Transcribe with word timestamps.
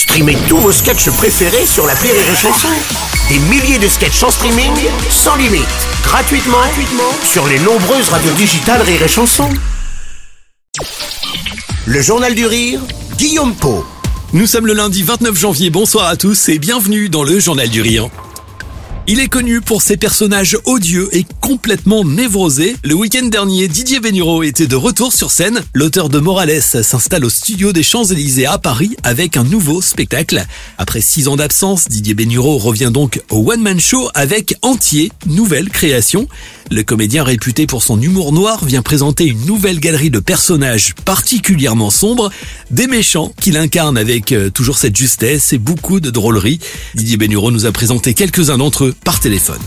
Streamez 0.00 0.38
tous 0.48 0.56
vos 0.56 0.72
sketchs 0.72 1.10
préférés 1.10 1.66
sur 1.66 1.86
la 1.86 1.92
Rire 1.92 2.14
et 2.14 2.34
Chanson. 2.34 2.68
Des 3.28 3.38
milliers 3.38 3.78
de 3.78 3.86
sketchs 3.86 4.22
en 4.22 4.30
streaming, 4.30 4.72
sans 5.10 5.36
limite, 5.36 5.66
gratuitement, 6.02 6.56
gratuitement 6.56 7.12
sur 7.22 7.46
les 7.46 7.58
nombreuses 7.58 8.08
radios 8.08 8.32
digitales 8.32 8.80
Rire 8.80 9.02
et 9.02 9.08
Chanson. 9.08 9.50
Le 11.84 12.00
Journal 12.00 12.34
du 12.34 12.46
Rire, 12.46 12.80
Guillaume 13.18 13.54
Po. 13.54 13.84
Nous 14.32 14.46
sommes 14.46 14.66
le 14.66 14.72
lundi 14.72 15.02
29 15.02 15.38
janvier, 15.38 15.68
bonsoir 15.68 16.06
à 16.06 16.16
tous 16.16 16.48
et 16.48 16.58
bienvenue 16.58 17.10
dans 17.10 17.22
le 17.22 17.38
Journal 17.38 17.68
du 17.68 17.82
Rire. 17.82 18.08
Il 19.12 19.18
est 19.18 19.26
connu 19.26 19.60
pour 19.60 19.82
ses 19.82 19.96
personnages 19.96 20.56
odieux 20.66 21.08
et 21.10 21.26
complètement 21.40 22.04
névrosés. 22.04 22.76
Le 22.84 22.94
week-end 22.94 23.26
dernier, 23.26 23.66
Didier 23.66 23.98
Bénureau 23.98 24.44
était 24.44 24.68
de 24.68 24.76
retour 24.76 25.12
sur 25.12 25.32
scène. 25.32 25.64
L'auteur 25.74 26.10
de 26.10 26.20
Morales 26.20 26.62
s'installe 26.62 27.24
au 27.24 27.28
studio 27.28 27.72
des 27.72 27.82
Champs-Élysées 27.82 28.46
à 28.46 28.56
Paris 28.58 28.94
avec 29.02 29.36
un 29.36 29.42
nouveau 29.42 29.82
spectacle. 29.82 30.46
Après 30.78 31.00
six 31.00 31.26
ans 31.26 31.34
d'absence, 31.34 31.88
Didier 31.88 32.14
Bénureau 32.14 32.56
revient 32.58 32.92
donc 32.94 33.20
au 33.30 33.50
One 33.50 33.62
Man 33.62 33.80
Show 33.80 34.08
avec 34.14 34.54
Entier, 34.62 35.10
nouvelle 35.26 35.70
création. 35.70 36.28
Le 36.72 36.84
comédien 36.84 37.24
réputé 37.24 37.66
pour 37.66 37.82
son 37.82 38.00
humour 38.00 38.32
noir 38.32 38.64
vient 38.64 38.80
présenter 38.80 39.26
une 39.26 39.44
nouvelle 39.44 39.80
galerie 39.80 40.10
de 40.10 40.20
personnages 40.20 40.94
particulièrement 41.04 41.90
sombres, 41.90 42.30
des 42.70 42.86
méchants 42.86 43.30
qu'il 43.42 43.56
incarne 43.56 43.98
avec 43.98 44.30
euh, 44.30 44.50
toujours 44.50 44.76
cette 44.76 44.94
justesse 44.94 45.52
et 45.52 45.58
beaucoup 45.58 45.98
de 45.98 46.10
drôlerie. 46.10 46.60
Didier 46.94 47.16
Bénureau 47.16 47.50
nous 47.50 47.66
a 47.66 47.72
présenté 47.72 48.14
quelques-uns 48.14 48.58
d'entre 48.58 48.84
eux 48.84 48.94
par 49.04 49.18
téléphone. 49.18 49.58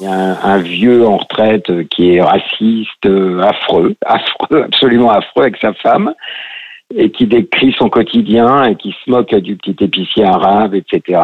Il 0.00 0.06
y 0.06 0.08
a 0.08 0.44
un, 0.44 0.58
vieux 0.58 1.06
en 1.06 1.18
retraite 1.18 1.70
qui 1.90 2.16
est 2.16 2.20
raciste, 2.20 3.06
euh, 3.06 3.40
affreux, 3.40 3.94
affreux, 4.04 4.64
absolument 4.64 5.12
affreux 5.12 5.42
avec 5.42 5.58
sa 5.60 5.74
femme, 5.74 6.12
et 6.92 7.12
qui 7.12 7.28
décrit 7.28 7.72
son 7.78 7.88
quotidien 7.88 8.64
et 8.64 8.74
qui 8.74 8.96
se 9.04 9.08
moque 9.08 9.32
du 9.32 9.54
petit 9.54 9.76
épicier 9.84 10.24
arabe, 10.24 10.74
etc. 10.74 11.20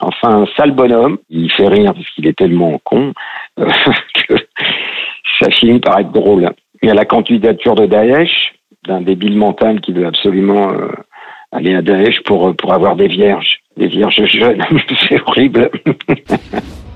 Enfin, 0.00 0.42
un 0.42 0.46
sale 0.56 0.72
bonhomme. 0.72 1.18
Il 1.30 1.50
fait 1.52 1.68
rire 1.68 1.92
parce 1.94 2.08
qu'il 2.10 2.26
est 2.26 2.36
tellement 2.36 2.78
con 2.84 3.08
euh, 3.08 3.12
que 3.56 4.34
ça 5.40 5.50
finit 5.50 5.80
par 5.80 6.00
être 6.00 6.12
drôle. 6.12 6.50
Il 6.82 6.88
y 6.88 6.90
a 6.90 6.94
la 6.94 7.04
candidature 7.04 7.74
de 7.74 7.86
Daesh, 7.86 8.54
d'un 8.86 9.00
débile 9.00 9.36
mental 9.36 9.80
qui 9.80 9.92
veut 9.92 10.06
absolument 10.06 10.72
euh, 10.72 10.88
aller 11.52 11.74
à 11.74 11.82
Daesh 11.82 12.22
pour, 12.24 12.54
pour 12.56 12.72
avoir 12.72 12.96
des 12.96 13.08
vierges, 13.08 13.60
des 13.76 13.88
vierges 13.88 14.24
jeunes. 14.26 14.62
C'est 15.08 15.20
horrible. 15.26 15.70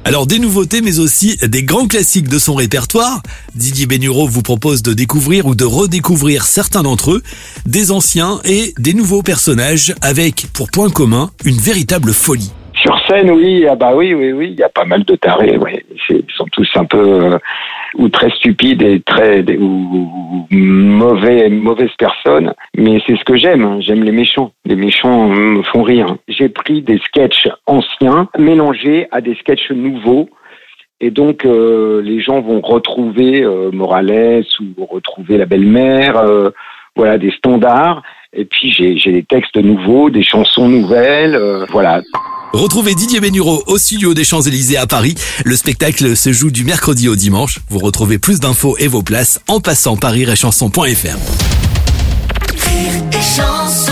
Alors 0.04 0.26
des 0.26 0.38
nouveautés 0.38 0.80
mais 0.80 1.00
aussi 1.00 1.36
des 1.46 1.62
grands 1.62 1.86
classiques 1.86 2.28
de 2.28 2.38
son 2.38 2.54
répertoire. 2.54 3.20
Didier 3.54 3.86
Bénureau 3.86 4.26
vous 4.26 4.42
propose 4.42 4.82
de 4.82 4.94
découvrir 4.94 5.44
ou 5.46 5.54
de 5.54 5.64
redécouvrir 5.64 6.44
certains 6.44 6.82
d'entre 6.82 7.12
eux, 7.12 7.22
des 7.66 7.90
anciens 7.90 8.40
et 8.44 8.72
des 8.78 8.94
nouveaux 8.94 9.22
personnages 9.22 9.94
avec 10.00 10.46
pour 10.54 10.70
point 10.70 10.88
commun 10.88 11.30
une 11.44 11.58
véritable 11.58 12.12
folie. 12.12 12.52
Sur 12.88 12.98
scène, 13.06 13.30
oui, 13.32 13.66
ah 13.68 13.74
bah 13.74 13.92
oui, 13.94 14.14
oui, 14.14 14.32
oui, 14.32 14.48
il 14.52 14.58
y 14.58 14.62
a 14.62 14.70
pas 14.70 14.86
mal 14.86 15.04
de 15.04 15.14
tarés, 15.14 15.58
ouais. 15.58 15.84
Ils 16.08 16.24
sont 16.34 16.46
tous 16.50 16.70
un 16.74 16.86
peu 16.86 16.96
euh, 17.22 17.38
ou 17.98 18.08
très 18.08 18.30
stupides 18.30 18.80
et 18.80 19.02
très 19.02 19.44
ou, 19.58 20.46
ou 20.50 20.56
mauvais, 20.56 21.50
mauvaises 21.50 21.94
personnes. 21.98 22.54
Mais 22.78 22.98
c'est 23.06 23.18
ce 23.18 23.24
que 23.24 23.36
j'aime. 23.36 23.62
Hein. 23.62 23.76
J'aime 23.80 24.02
les 24.04 24.10
méchants. 24.10 24.52
Les 24.64 24.74
méchants 24.74 25.28
me 25.28 25.62
font 25.64 25.82
rire. 25.82 26.16
J'ai 26.28 26.48
pris 26.48 26.80
des 26.80 26.96
sketchs 27.00 27.50
anciens 27.66 28.30
mélangés 28.38 29.06
à 29.10 29.20
des 29.20 29.34
sketchs 29.34 29.70
nouveaux. 29.70 30.30
Et 31.02 31.10
donc, 31.10 31.44
euh, 31.44 32.00
les 32.00 32.22
gens 32.22 32.40
vont 32.40 32.62
retrouver 32.62 33.42
euh, 33.42 33.70
Morales 33.70 34.46
ou 34.78 34.86
retrouver 34.86 35.36
la 35.36 35.44
belle-mère, 35.44 36.16
euh, 36.16 36.48
voilà, 36.96 37.18
des 37.18 37.32
standards. 37.32 38.02
Et 38.32 38.46
puis, 38.46 38.72
j'ai 38.72 39.12
des 39.12 39.24
textes 39.24 39.56
nouveaux, 39.56 40.10
des 40.10 40.22
chansons 40.22 40.68
nouvelles, 40.68 41.34
euh, 41.34 41.66
voilà. 41.70 42.02
Retrouvez 42.52 42.94
Didier 42.94 43.20
Bénureau 43.20 43.62
au 43.66 43.78
studio 43.78 44.14
des 44.14 44.24
Champs-Élysées 44.24 44.78
à 44.78 44.86
Paris. 44.86 45.14
Le 45.44 45.54
spectacle 45.54 46.16
se 46.16 46.32
joue 46.32 46.50
du 46.50 46.64
mercredi 46.64 47.08
au 47.08 47.14
dimanche. 47.14 47.60
Vous 47.68 47.78
retrouvez 47.78 48.18
plus 48.18 48.40
d'infos 48.40 48.76
et 48.78 48.88
vos 48.88 49.02
places 49.02 49.40
en 49.48 49.60
passant 49.60 49.96
par 49.96 50.12
rireetchanson.fr. 50.12 50.78
Rire 50.78 51.16
et 53.12 53.36
chanson. 53.36 53.87